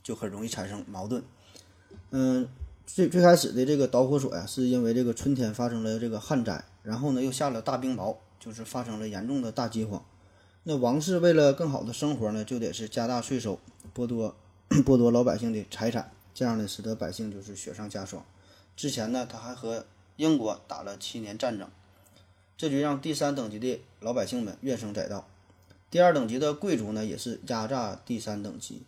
[0.02, 1.22] 就很容易产生矛盾。
[2.10, 2.46] 嗯，
[2.86, 10.04] 最最开始的这个导火索呀，是因为这个春天发生了这个旱灾，然后呢又下了大冰雹，就是发生了严重的大饥荒。
[10.64, 13.58] 那王室为了更好的生活呢，就得是加大税收，
[13.94, 14.36] 剥夺
[14.68, 18.22] 剥夺老百姓的财产，这样呢，使得百姓就是雪上加霜。
[18.76, 21.68] 之前呢，他还和英国打了七年战争，
[22.56, 25.28] 这就让第三等级的老百姓们怨声载道。
[25.90, 28.82] 第二等级的贵族呢，也是压榨第三等级。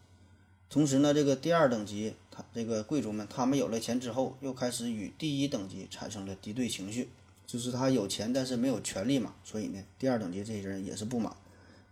[0.71, 7.09] 同时呢，这个第二等级他这个贵族们，他们有了钱之后，又开始与第一等级产生了敌对情绪，
[7.47, 11.35] 就是他有钱但是没有权利嘛，所以呢，第二等级这些人也是不满。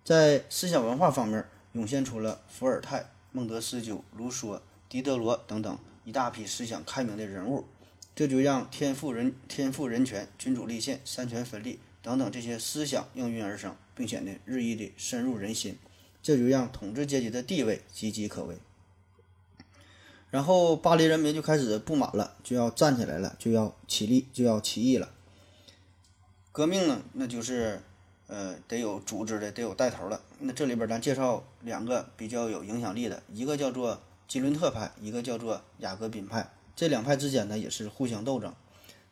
[0.04, 7.64] 在思想文化方面，涌现出了伏尔泰、孟德斯鸠、卢梭、狄德罗等等一大批思想开明的人物，
[8.16, 15.78] 这就让天赋人、天赋人权、君主立宪、三权分立等等这些思想应运而生，并且呢日益的深入人心，
[16.20, 18.56] 这就让统治阶级的地位岌岌可危。
[20.30, 25.12] 然后巴黎人民就开始不满了，就要站起来了，就要起立，就要起义了。
[26.50, 27.80] 革命呢，那就是。
[28.28, 30.20] 呃，得有组织的，得有带头的。
[30.40, 36.50] 那这里边咱介绍两个比较有影响力的，一个叫做吉伦特派，一个叫做雅各宾派。
[36.76, 38.54] 这两派之间呢也是互相斗争。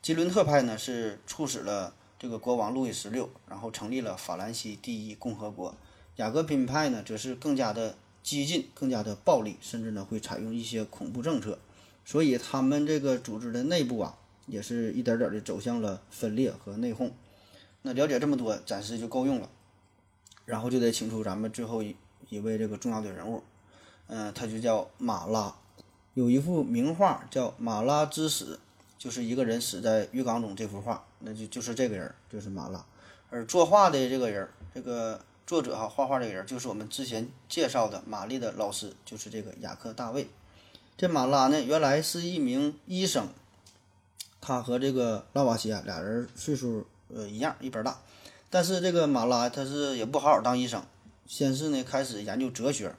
[0.03, 5.75] 吉伦特派呢是促使了这个国王路易十六，然后成立了法兰西第一共和国。
[6.17, 11.59] 雅各宾派呢则是更加的激进，更加的暴力，甚至呢会采用一些恐怖政策。
[12.05, 17.11] 所以他们这个组织的内部啊，也是一点点的走向了分裂和内讧。
[17.81, 19.49] 那了解这么多，暂时就够用了，
[20.45, 21.97] 然后就得请出咱们最后一
[22.29, 23.43] 一位这个重要的人物，
[24.07, 25.55] 嗯，他就叫马拉，
[26.15, 28.55] 有一幅名画叫《马拉之死》，
[28.99, 30.57] 就是一个人死在浴缸中。
[30.57, 32.85] 这幅画，那就就是这个人，就是马拉。
[33.31, 40.29] 而作画的这个人，这个作者哈，画画这个人，就是我们之前介绍的玛丽的老师，就是这个雅克大卫。
[40.97, 43.29] 这马拉呢，原来是一名医生，
[44.41, 46.87] 他和这个拉瓦锡啊俩人岁数。
[47.15, 48.01] 呃，一样一边大，
[48.51, 50.83] 但是这个马拉他是也不好好当医生，
[51.27, 52.93] 先是呢开始研究哲学，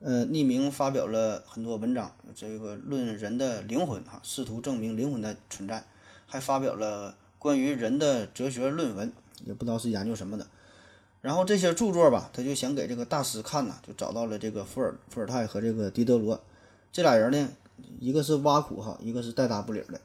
[0.00, 5.84] 呃，匿名发表了很多文章，这个论人的灵魂哈，试图证明灵魂的存在，
[6.26, 9.12] 还发表了关于人的哲学论文，
[9.44, 10.46] 也不知道是研究什么的。
[11.20, 16.40] 然后这些著作吧，他就想给这个大师看呐，就找到了这个伏尔伏尔泰和这个狄德罗
[16.92, 17.48] 这俩人呢，
[17.98, 20.00] 一个是挖苦哈，一个是带搭不理的。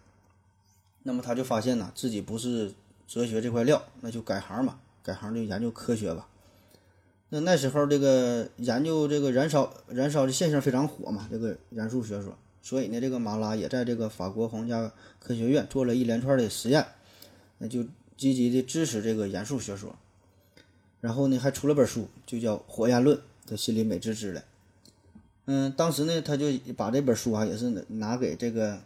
[1.03, 2.73] 那么他就发现呐，自己不是
[3.07, 6.27] 哲学这块料，那就改行吧，改行就研究科学吧。
[7.33, 16.85] 那那时候这个研究这个燃烧燃烧的现象非常火嘛，这个燃素学说，所以呢，这个马拉也在这个法国皇家科学院做了一连串的实验，
[17.57, 17.83] 那就
[18.15, 19.95] 积极的支持这个燃素学说。
[21.01, 23.17] 然后呢，还出了本书，就叫《火焰论》，
[23.47, 24.43] 他心里美滋滋的。
[25.45, 26.45] 嗯，当时呢，他就
[26.77, 28.79] 把这本书啊，也是拿给这个，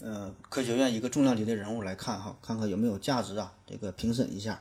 [0.00, 4.60] 呃，科学院一个重量级的人物来看哈，看看有没有价值啊，这个评审一下。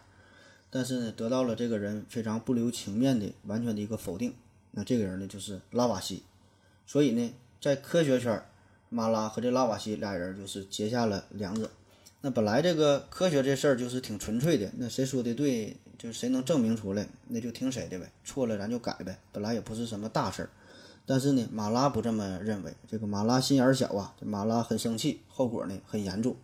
[0.69, 4.33] 但是呢，得到了这个人非常不留情面的完全的一个否定。
[4.71, 6.23] 那这个人呢，就是拉瓦锡。
[6.85, 8.43] 所以呢，在科学圈，
[8.89, 11.69] 马拉和这拉瓦锡俩人就是结下了梁子。
[12.21, 15.77] 那本来这个科学这事儿就是挺纯粹的，那谁说的对？
[15.97, 18.11] 就是谁能证明出来，那就听谁的呗。
[18.25, 20.49] 错了咱就改呗，本来也不是什么大事儿。
[21.05, 22.73] 但是呢，马拉不这么认为。
[22.89, 26.35] 这个马拉心眼儿小啊，这马拉很生气，后果呢很严重。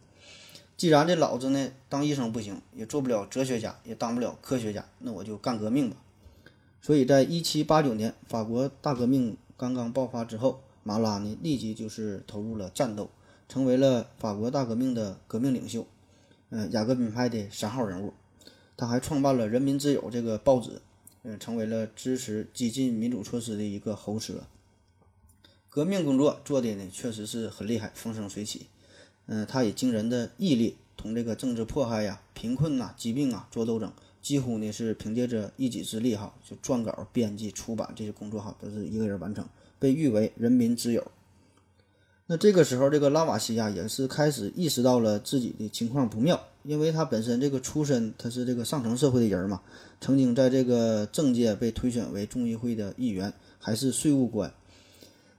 [0.82, 5.96] 既然这老子呢当医生不行，也做不了哲学家，也当不了科学家，那我就干革命吧。
[6.82, 13.12] 所以在一七八九年法国大革命刚刚爆发之后，马拉呢立即就是投入了战斗，
[13.48, 15.86] 成为了法国大革命的革命领袖，
[16.50, 18.16] 嗯，雅各宾派的三号人物。
[18.76, 20.82] 他还创办了《人民之友》这个报纸，
[21.22, 24.46] 嗯，成为了支持激进民主措施的一个喉舌。
[25.70, 28.66] 革命工作做的呢，确实是很厉害，风生水起。
[29.34, 33.90] 嗯，他以惊人的毅力，同这个政治迫害呀、贫困呐、疾病啊做斗争，
[34.22, 39.48] 几乎呢是凭借着一己之力哈，就撰稿、编辑、出版这些工作哈，都是一个人完成，
[39.80, 41.10] 被誉为人民之友。
[42.28, 46.38] 那这个时候，这个拉瓦锡呀，也是开始意识到了自己的情况不妙。
[46.64, 49.62] 因为他本身这个出身，他是这个上层社会的人嘛，
[50.02, 54.54] 曾经在这个政界被推选为众议会的议员，还是税务官，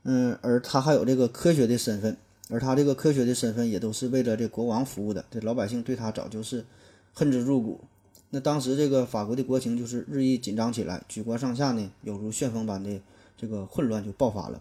[0.03, 2.17] 嗯，而他还有这个科学的身份，
[2.53, 6.67] 而他这个科学的身份也都是为了这国王服务的，这老百姓对他早就是
[7.15, 7.81] 恨之入骨。
[8.29, 13.01] 那当时这个法国的国情就是日益紧张起来，举国上下呢有如旋风般的
[13.39, 14.61] 这个混乱就爆发了，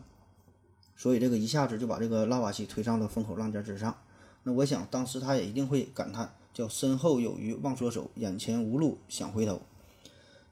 [0.96, 3.96] 所以这个一下子就把这个拉瓦锡推上了风口浪尖之上。
[4.44, 6.34] 那我想当时他也一定会感叹。
[6.54, 9.62] 叫身后有余忘缩手，眼前无路想回头。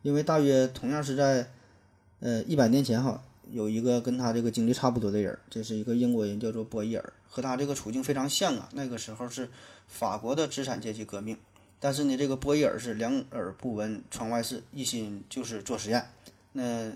[0.02, 1.52] 因为大约同样是在，
[2.22, 3.22] 呃一百年前哈，
[3.52, 8.70] 有一个跟他这个经历差不多的人，这是一个英国人，叫做波伊尔，和他这个处境非常像啊。
[8.74, 9.50] 那个时候是
[9.88, 11.38] 法国的资产阶级革命，
[11.80, 16.06] 但是呢，这个波伊尔是两耳不闻窗外事，一心就是做实验。
[16.54, 16.92] 那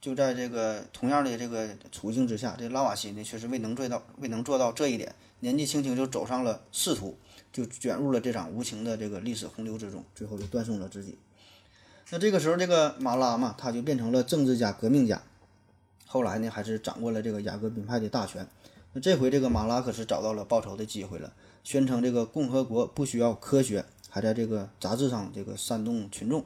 [0.00, 7.16] 就在这个同样的这个处境之下，这拉瓦锡呢，确实未能做到，未能做到这一点，年纪轻轻就走上了仕途。
[7.52, 11.18] 就卷入了这场无情的这个历史洪流之中，最后就断送了自己。
[12.10, 15.20] 那这个时候，这个马拉嘛，他就变成了政治家、革命家。
[16.12, 18.44] 后来呢，还是掌握了这个雅各宾派的大权。
[18.92, 26.44] 那这回这个马拉可是找到了报仇的机会了，宣称这个共和国不需要科学，还在这个杂志上这个煽动群众，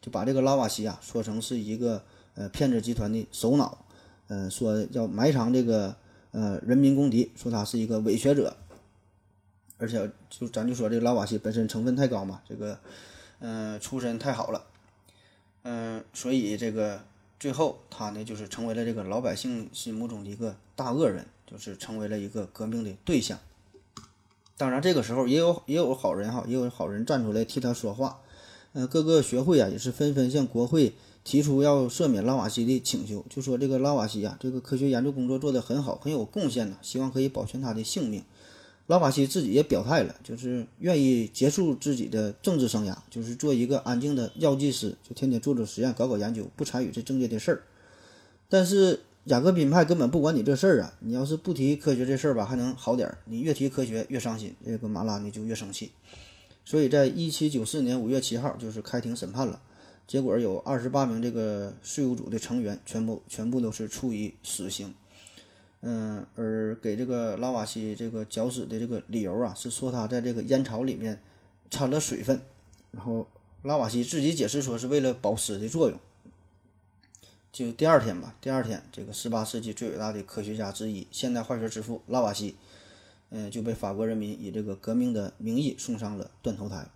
[0.00, 2.02] 就把这个拉瓦锡啊说成是一个
[2.34, 3.86] 呃骗子集团的首脑，
[4.26, 5.94] 嗯，说要埋藏这个
[6.32, 8.56] 呃人民公敌，说他是一个伪学者。
[9.78, 12.78] 而且就咱就说这个拉瓦锡本身成分太高嘛，这个，
[13.40, 14.64] 嗯，出身太好了，
[15.64, 17.04] 嗯，所以这个
[17.38, 23.38] 最后他呢就是成为了这个老百姓心目中的一个大恶人，就是成为了一个革命的对象。
[24.56, 28.20] 当然这个时候也有也有好人哈，也有好人站出来替他说话，
[28.72, 30.94] 嗯，各个学会啊也是纷纷向国会
[31.24, 38.24] 提出要赦免拉瓦锡的请求，就说这个拉瓦锡啊这个科学研究工作做得很好，很有贡献呢，希望可以保全他的性命。
[38.86, 47.62] 拉瓦锡自己也表态了，就是愿意结束自己的政治生涯，就是做一个安静的药剂师，就天天做做实验，搞搞研究，不参与这政界的事儿。
[48.48, 50.94] 但是雅各宾派根本不管你这事儿啊！
[51.00, 55.90] 你要是不提科学这事儿吧，还能好点儿；你越提科学越伤心，这个马拉呢就越生气。
[56.64, 59.60] 所以在一七九四年五月七号，就是开庭审判了，
[60.06, 64.94] 结果有二十八名这个税务组的成员全部全部都是处以死刑。
[65.82, 71.20] 嗯，而给这个拉瓦锡这个绞死的这个理由啊，是说他在这个烟草里面
[71.70, 72.40] 掺了水分，
[72.90, 73.28] 然后
[73.62, 75.98] 拉瓦锡自己解释说是为了保湿的作用。
[77.52, 82.54] 就第二天吧，第二天，这个十八世纪最伟大的科学家之一、现代化学之父拉瓦锡，
[83.30, 86.86] 嗯，就被法国人民以这个革命的名义送上了断头台。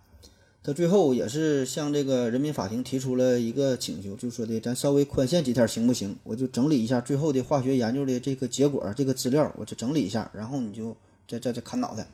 [0.63, 6.15] 他最后也是向这个人民法庭提出了一个请求，就说的咱稍微宽限几天行不行？
[6.23, 10.95] 我就整理一下最后的化学研究的这个结果，这个资料，我就整理一下，然后你就
[11.27, 12.07] 再再再砍脑袋。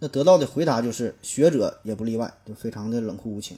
[0.00, 3.56] 那得到的回答就是学者也不例外，就非常的冷酷无情。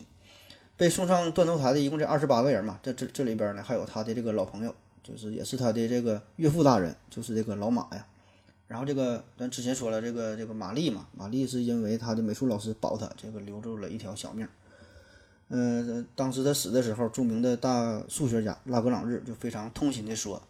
[0.76, 8.06] 被送上断头台的一共这二十八个人嘛，这这这里边呢还有他的这个老朋友，就是也是他的这个岳父大人，就是这个老马呀。
[8.70, 14.46] 然后这个咱之前说了，这个这个玛丽嘛，玛丽是因为她的美术老师保她，这个留住了一条小命。
[15.48, 20.40] 嗯，当时他死的时候，著名的大数学家拉格朗日就非常痛心地说：“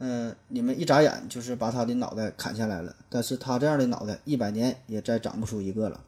[0.00, 6.00] 嗯，你们一眨眼就是把他的脑袋砍下来了，但是他这样的脑袋一百年也再长不出一个了。”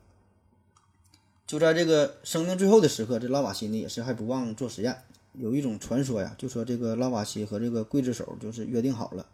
[1.46, 4.96] 就在这个生命最后的时刻，这拉瓦锡呢也是还不忘做实验。
[5.34, 9.26] 有一种传说呀，就说这个拉瓦锡和这个刽子手就是约定好了。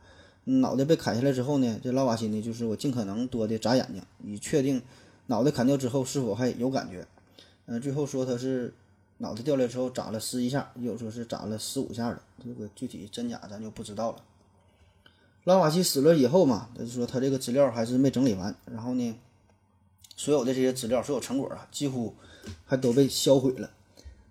[0.44, 4.82] 脑袋被砍下来之后呢，这拉瓦西呢就是我尽可能多的眨眼睛，以确定
[5.26, 7.06] 脑袋砍掉之后是否还有感觉。
[7.66, 8.74] 嗯，最后说他是
[9.18, 14.18] 脑袋掉下来之后眨了十一下，也有说是眨了十五下的，这个具体真假咱就不知道了。
[15.44, 19.14] 拉瓦西死了以后嘛，他就说他这个资料还是没整理完，然后呢，
[20.14, 22.14] 所有的这些资料、所有成果啊，几乎
[22.66, 23.70] 还都被销毁了。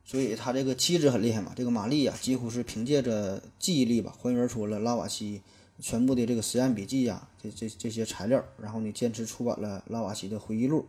[0.05, 5.41] 所以他这个妻子很厉害嘛，这个玛丽呀，几乎是凭借着记忆力吧，还原出了拉瓦锡。
[5.83, 10.85] 全部的这个实验笔记呀，这这这些材料，然后呢，坚持出版了拉瓦锡的回忆录。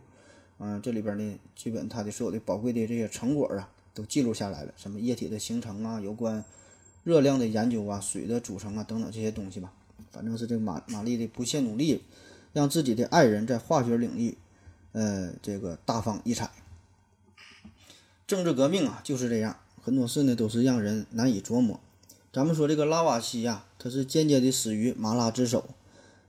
[0.57, 4.73] 嗯，这里边呢，基本他的所有的宝贵的这些成果啊，都记录下来了。
[4.77, 6.41] 什么液体的形成啊，有关
[7.03, 9.73] 热量的研究啊，水的组成啊，等等这些东西吧。
[10.11, 12.01] 反正是这玛玛丽的不懈努力，
[12.53, 14.37] 让自己的爱人在化学领域，
[14.93, 16.49] 呃，这个大放异彩。
[18.25, 21.81] 政治革命啊，就是这样，很多事呢都是让人难以琢磨。
[22.35, 25.69] 咱们说这个拉瓦锡呀，他是间接的死于马拉之手，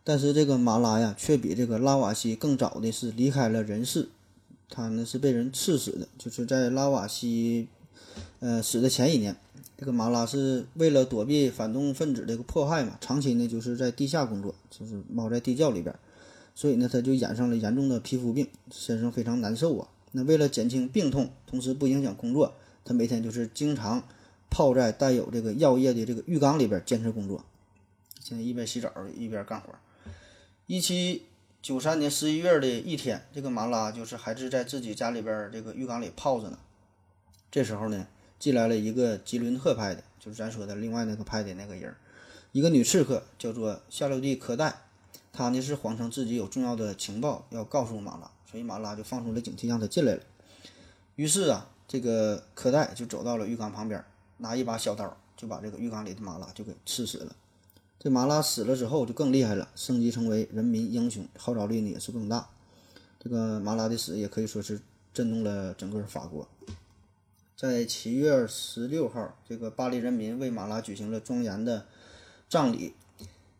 [0.04, 4.09] 但是这个马拉呀，却比这个拉瓦锡更早的是离开了人世，
[4.70, 7.66] 他呢是被人刺死的，就是在拉瓦锡，
[8.38, 9.34] 呃死的前一年，
[9.76, 15.92] 这个马拉是为了躲避反动分子这个迫害嘛，长期呢就是在地下工作，就是猫在地窖里边，
[16.54, 19.88] 所以呢他就染上了严重的皮肤病，身上非常难受啊。
[20.12, 22.54] 那为了减轻病痛，同时不影响工作，
[22.84, 24.04] 他每天就是经常。
[24.57, 27.44] 泡在带有这个药液的这个浴缸里边坚持工作，
[28.22, 29.68] 现在一边洗澡一边干活。
[30.64, 31.26] 一七
[31.61, 36.59] 九三年十一月的一天，这个马拉就是还是在自己家里边这个浴缸里泡着呢。
[37.50, 38.07] 这时候呢，
[38.38, 41.94] 进来了一个吉伦特派的，就是咱说的另外那个派的那个人，
[42.52, 44.74] 一个女刺客叫做夏洛蒂科代，
[45.34, 50.22] 她呢是谎称自己有重要的情报要告诉马拉，所以马拉就放出了警惕，让他进来了。
[51.16, 54.02] 于是啊，这个科代就走到了浴缸旁边。
[54.39, 57.34] 拿一把小刀就把这个浴缸里的马拉就给刺死了。
[57.99, 62.49] 这马拉死了之后就更厉害了，升级成为人民英雄，号召力呢也是更大。
[63.18, 64.80] 这个马拉的死也可以说是
[65.12, 66.47] 震动了整个法国。
[67.57, 71.87] 在七月十六号，这个巴黎人民为马拉举行了庄严的
[72.49, 72.95] 葬礼。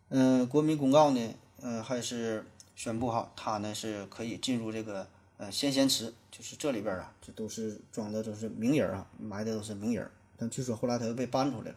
[0.09, 5.07] 嗯，国民公告呢，呃，还是宣布哈，他呢是可以进入这个
[5.37, 10.09] 呃先贤祠，就是这里边啊，这都是装的都是名人啊，埋的都是名人。
[10.37, 11.75] 但据说后来他又被搬出来了。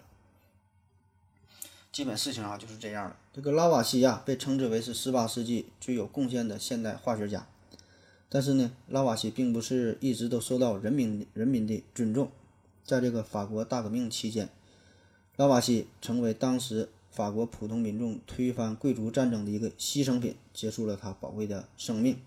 [1.90, 3.16] 基本事情啊就是这样的。
[3.32, 7.46] 这个拉瓦锡呀被称之为是18世纪最有贡献的现代化学家，
[8.28, 12.30] 但是呢，拉瓦锡并不是一直都受到人民人民的尊重。
[12.84, 14.48] 在这个法国大革命期间，
[15.36, 22.18] 拉瓦锡成为当时法国普通民众推翻贵族战争的一个牺牲品，结束了他宝贵的生命。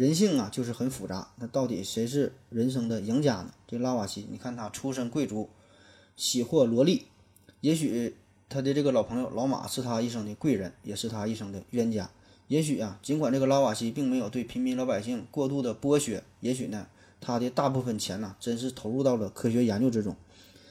[0.00, 1.28] 人性啊，就是很复杂。
[1.36, 3.52] 那到底谁是人生的赢家呢？
[3.68, 5.50] 这拉瓦锡，你看他出身贵族，
[6.16, 7.02] 喜获萝莉，
[7.60, 8.16] 也许
[8.48, 12.10] 他的这个老朋友老马是他一生的贵人，也是他一生的冤家。
[12.48, 16.86] 也许啊，尽管这个拉瓦锡并没有对平民老百姓过度的剥削，也许呢，
[17.20, 20.16] 他的大部分钱呢，真是投入到了科学研究之中。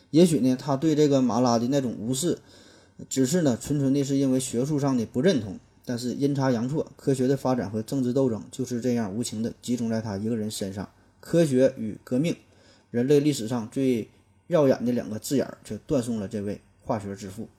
[0.10, 2.40] 也许呢，他对这个马拉的那种无视，
[3.08, 5.60] 只是呢，纯纯的是因为学术上的不认同。
[5.90, 10.88] 但是阴差阳错，科学的发展和政治斗争就是这样无情的集中在他一个人身上。
[11.20, 12.36] 科学与革命，
[12.92, 14.08] 人类历史上最
[14.46, 17.50] 耀眼的两个字眼儿，却断送了这位化学之父。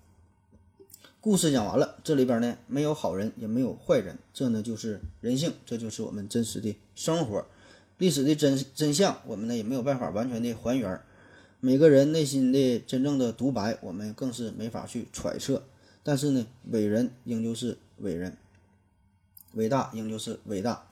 [1.20, 7.44] 故事讲完了，这里边呢没有好人，也没有坏人，这呢就是人性，这就是我们真实的生活。
[7.98, 11.00] 历史的真真相，我们呢也没有办法完全的还原。
[11.58, 15.64] 每个人内心的真正的独白，我们更是没法去揣测。
[16.02, 17.78] 但是呢，伟人仍旧是。
[18.02, 18.34] 伟人，
[19.52, 20.86] 伟大仍旧是伟大。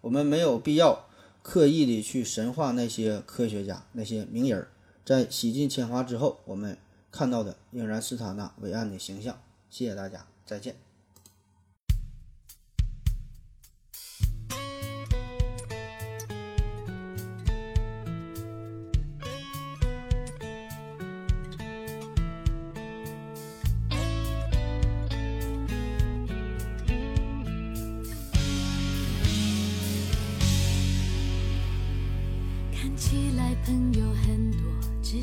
[0.00, 1.06] 我们没有必要
[1.42, 4.66] 刻意的去神化那些科学家、那些名人。
[5.04, 6.78] 在洗尽铅华之后，我们
[7.12, 9.38] 看到的仍然是他那伟岸的形象。
[9.68, 10.74] 谢谢大家，再见。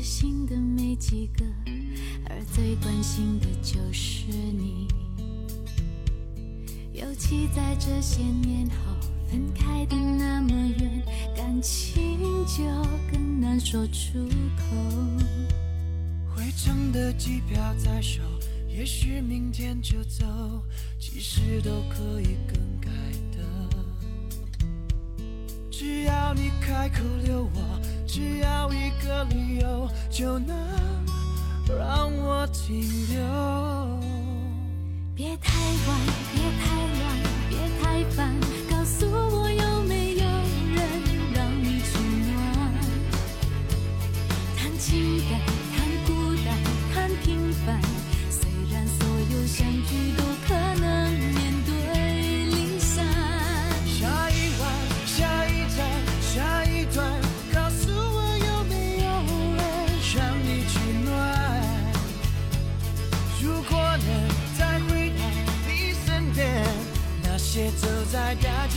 [0.02, 1.44] 心的没几个，
[2.28, 4.88] 而最关心的就是你。
[6.92, 8.74] 尤其在这些年后，
[9.30, 11.02] 分开的那么远，
[11.36, 12.64] 感情就
[13.10, 14.76] 更难说出口。
[16.34, 18.20] 回程的机票在手，
[18.68, 20.26] 也许明天就走，
[20.98, 22.90] 其实都可以更改
[23.36, 23.38] 的。
[25.70, 27.80] 只要你开口留我，
[28.14, 30.54] 只要一个理由，就能
[31.66, 33.16] 让我停留。
[35.14, 35.50] 别太
[35.88, 35.98] 晚，
[36.34, 37.02] 别太乱，
[37.48, 38.36] 别太烦，
[38.68, 40.78] 告诉我有没有人
[41.32, 41.96] 让你取
[42.28, 42.36] 暖？
[44.58, 45.40] 谈情感，
[45.74, 46.12] 谈孤
[46.44, 46.46] 单，
[46.92, 47.80] 谈平凡，
[48.30, 50.22] 虽然所有相聚都
[68.34, 68.71] 走在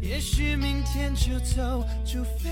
[0.00, 2.50] 也许明天就走，除非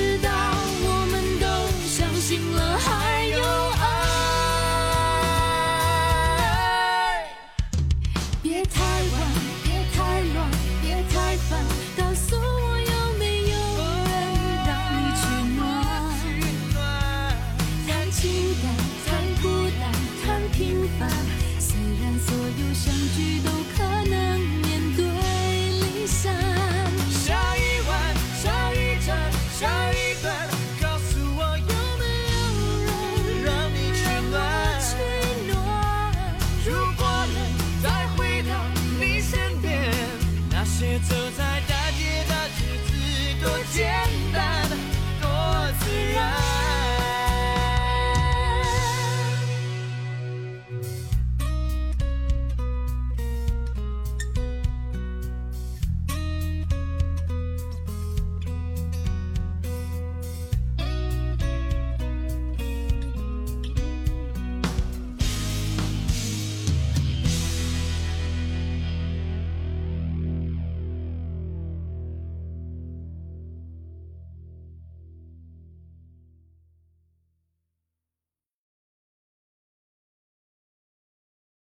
[0.00, 0.10] 开。
[0.10, 0.30] 一直到
[0.82, 1.46] 我们都
[1.86, 3.19] 相信了，还